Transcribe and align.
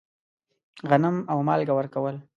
غنم 0.89 1.15
او 1.31 1.37
مالګه 1.47 1.73
ورکول. 1.75 2.15